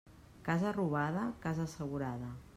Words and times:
Casa 0.47 0.71
robada, 0.77 1.27
casa 1.45 1.69
assegurada. 1.69 2.35